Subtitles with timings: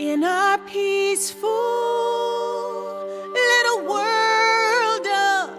[0.00, 1.50] in our peaceful
[3.34, 5.50] little world of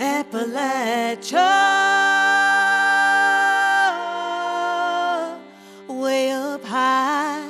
[0.00, 1.46] Appalachia.
[5.86, 7.48] Way up high,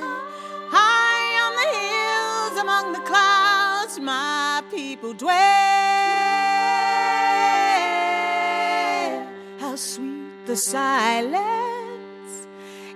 [0.69, 5.33] high on the hills among the clouds, my people dwell.
[9.61, 11.37] How sweet the silence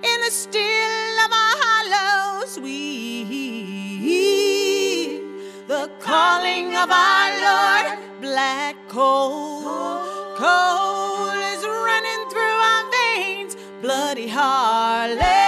[0.02, 0.69] in the still
[6.68, 7.98] of our Lord.
[8.20, 9.62] Black coal,
[10.36, 13.56] coal is running through our veins.
[13.80, 15.39] Bloody Harlan,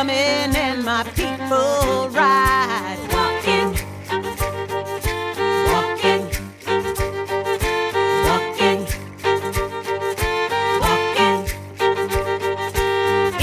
[0.00, 2.96] coming and my people ride.
[3.12, 3.68] Walking,
[5.72, 6.22] walking,
[8.26, 8.80] walking,
[10.80, 11.40] walking.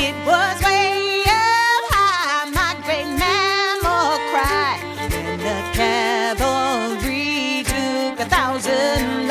[0.06, 9.27] It was way up high, my great mammal cried when the cavalry took a thousand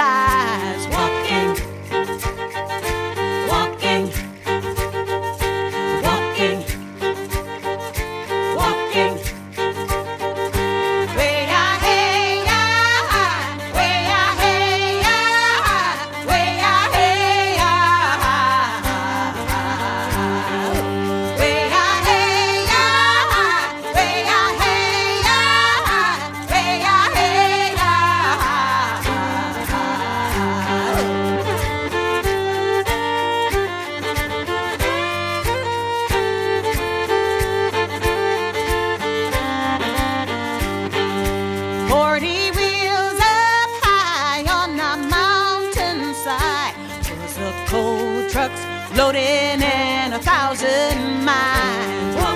[48.36, 48.66] trucks
[48.98, 52.35] loading in a thousand miles.